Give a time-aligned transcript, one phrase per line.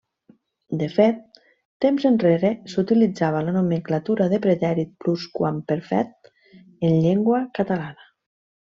[0.77, 1.19] De fet,
[1.85, 6.35] temps enrere s'utilitzava la nomenclatura de pretèrit plusquamperfet
[6.91, 8.15] en llengua catalana.